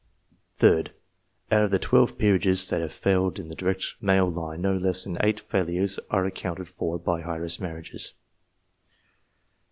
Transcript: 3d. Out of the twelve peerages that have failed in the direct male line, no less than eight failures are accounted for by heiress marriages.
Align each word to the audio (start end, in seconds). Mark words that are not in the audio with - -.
3d. 0.59 0.87
Out 1.51 1.61
of 1.61 1.69
the 1.69 1.77
twelve 1.77 2.17
peerages 2.17 2.67
that 2.71 2.81
have 2.81 2.91
failed 2.91 3.37
in 3.37 3.49
the 3.49 3.55
direct 3.55 3.97
male 4.01 4.27
line, 4.31 4.59
no 4.63 4.75
less 4.75 5.03
than 5.03 5.19
eight 5.21 5.39
failures 5.39 5.99
are 6.09 6.25
accounted 6.25 6.67
for 6.67 6.97
by 6.97 7.21
heiress 7.21 7.59
marriages. 7.59 8.13